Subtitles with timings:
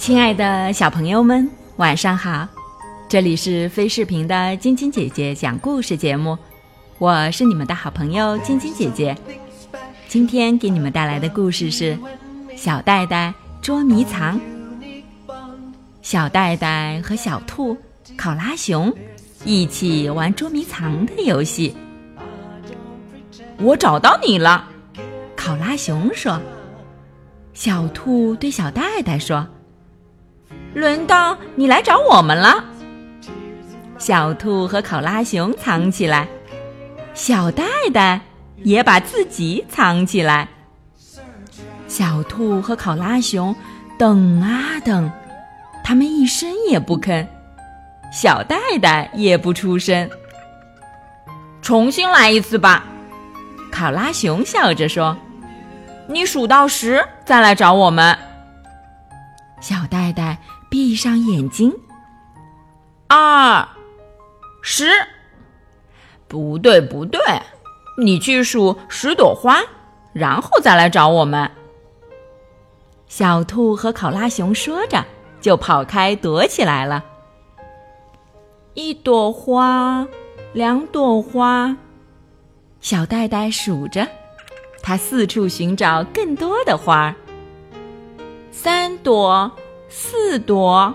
[0.00, 1.46] 亲爱的小朋友们，
[1.76, 2.48] 晚上好！
[3.06, 6.38] 这里是飞视频的晶晶姐姐讲故事节目，
[6.96, 9.14] 我是你们的好朋友晶晶姐姐。
[10.08, 11.94] 今天给你们带来的故事是
[12.56, 14.40] 《小戴戴捉迷藏》。
[16.00, 17.76] 小戴戴和小兔、
[18.16, 18.90] 考拉熊
[19.44, 21.76] 一起玩捉迷藏的游戏。
[23.58, 24.66] 我找到你了，
[25.36, 26.40] 考拉熊说。
[27.52, 29.46] 小兔对小戴戴说
[30.74, 32.64] ：“轮到你来找我们了。”
[33.98, 36.26] 小兔和考拉熊藏起来，
[37.12, 38.20] 小袋袋
[38.62, 40.48] 也把自己藏起来。
[41.86, 43.54] 小兔和考拉熊
[43.98, 45.10] 等啊等，
[45.84, 47.26] 他们一声也不吭，
[48.12, 50.08] 小袋袋也不出声。
[51.60, 52.84] 重新来一次吧，
[53.70, 55.16] 考拉熊笑着说。
[56.08, 58.18] 你数到十再来找我们。
[59.60, 60.38] 小袋袋
[60.70, 61.76] 闭上眼睛。
[63.08, 63.68] 二，
[64.62, 64.86] 十，
[66.28, 67.20] 不对不对，
[67.98, 69.60] 你去数十朵花，
[70.12, 71.50] 然后再来找我们。
[73.08, 75.04] 小兔和考拉熊说着，
[75.40, 77.04] 就跑开躲起来了。
[78.74, 80.06] 一朵花，
[80.52, 81.76] 两朵花，
[82.80, 84.06] 小袋袋数着。
[84.82, 87.14] 他四处寻找更多的花儿，
[88.50, 89.50] 三朵，
[89.90, 90.94] 四朵。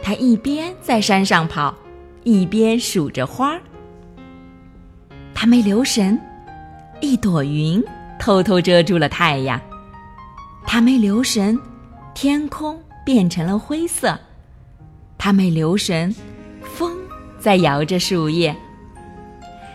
[0.00, 1.74] 他一边在山上跑，
[2.22, 3.58] 一边数着花。
[5.34, 6.20] 他没留神，
[7.00, 7.82] 一朵云
[8.20, 9.60] 偷偷遮住了太阳。
[10.66, 11.58] 他没留神，
[12.14, 14.18] 天空变成了灰色。
[15.16, 16.14] 他没留神，
[16.62, 16.94] 风
[17.38, 18.54] 在摇着树叶。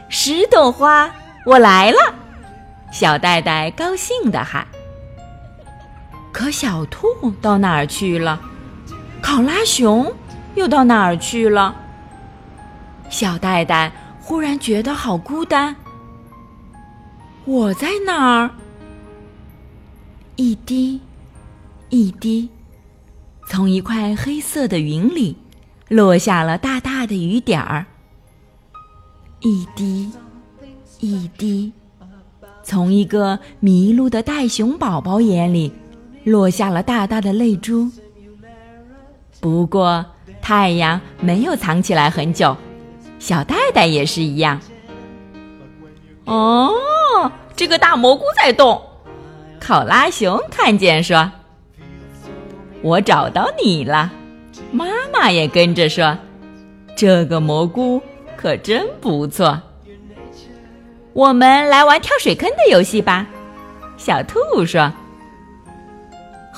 [0.10, 1.12] 十朵花，
[1.46, 1.98] 我来了。
[2.92, 4.68] 小戴戴高兴地喊
[6.52, 7.08] ：“小兔
[7.42, 8.42] 到哪儿去了？
[9.22, 10.12] 考拉熊
[10.56, 11.76] 又到哪儿去了？”
[13.10, 15.76] 小袋袋忽然觉得好孤单。
[17.46, 18.52] 我在哪儿？
[20.36, 21.02] 一滴，
[21.90, 22.50] 一滴，
[23.48, 25.36] 从一块黑色的云里
[25.88, 27.86] 落下了大大的雨点儿。
[29.40, 30.12] 一滴，
[31.00, 31.74] 一滴。
[32.62, 35.74] 从一个迷路的袋熊宝宝眼里，
[36.24, 37.90] 落下了大大的泪珠。
[39.40, 40.06] 不过
[40.42, 42.56] 太阳没有藏起来很久，
[43.20, 44.60] 小袋袋也是一样。
[46.26, 46.72] 哦，
[47.56, 48.82] 这个大蘑菇在动，
[49.60, 51.32] 考拉熊看见说
[52.84, 54.12] ：“我找到你了。”
[54.72, 56.18] 妈妈也跟着说
[56.96, 58.02] ：“这个蘑菇
[58.36, 59.60] 可真不错。”
[61.14, 63.26] 我们来玩跳水坑的游戏吧，
[63.98, 64.92] 小兔说。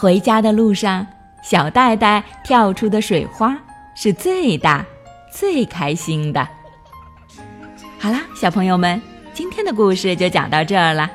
[0.01, 1.05] 回家的路上，
[1.43, 3.55] 小袋袋跳出的水花
[3.93, 4.83] 是最大、
[5.31, 6.47] 最开心的。
[7.99, 8.99] 好啦，小朋友们，
[9.31, 11.07] 今天的故事就讲到这儿了。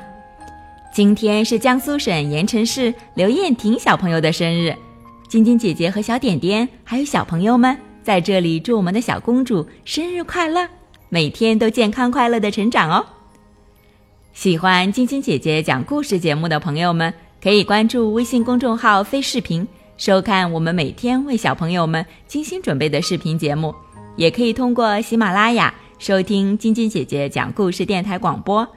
[0.93, 4.73] 今天是江苏省盐城市刘艳婷小朋友的生日，
[5.27, 10.65] 晶晶姐姐和小点点还有小朋友们在这里祝我们的小公主生日快乐，
[11.09, 13.05] 每天都健康快乐的成长哦。
[14.31, 17.13] 喜欢晶晶姐姐讲故事节目的朋友们，
[17.47, 19.65] 可以关注微信公众号“飞视频”，
[19.95, 23.73] 收看我们每天为小朋友们精心准备的视频节目。
[24.17, 28.67] 也可以通过喜马拉雅收听晶晶姐姐讲故事电台广播。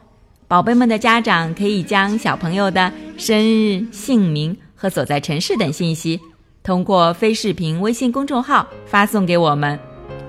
[0.46, 6.20] 宝贝们的家长可以将小朋友的生日、姓名和所在城市等信息，
[6.62, 9.76] 通过飞视频微信公众号发送给我们，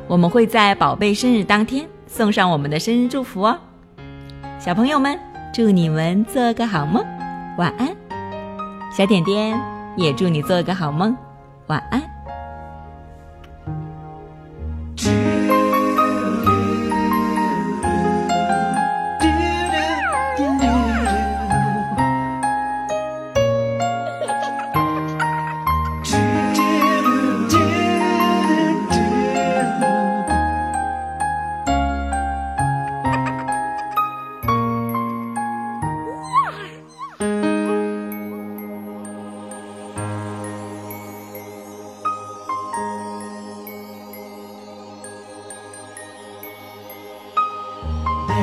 [0.07, 3.55] 我们会在宝贝生日当天送上我们的生日祝福哦。
[4.59, 5.15] 小朋友们，
[5.53, 7.05] 祝你们做个好梦，
[7.59, 8.00] 晚安。
[8.91, 9.57] 小点点
[9.95, 11.15] 也祝你做个好梦，
[11.67, 12.10] 晚安。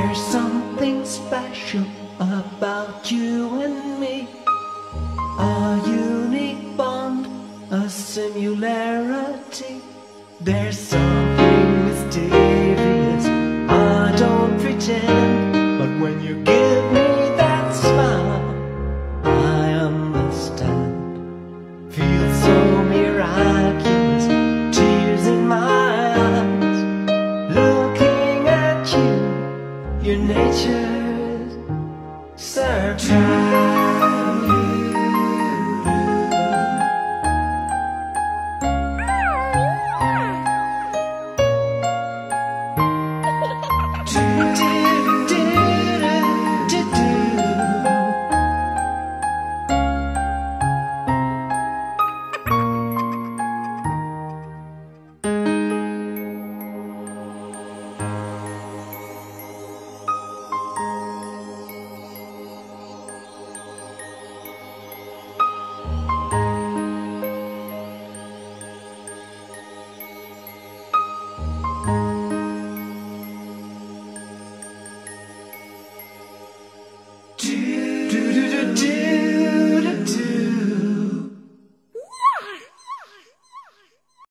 [0.09, 1.85] There's something special
[2.19, 4.27] about you and me.
[5.39, 7.27] A unique bond,
[7.71, 9.83] a similarity.
[10.41, 11.38] There's something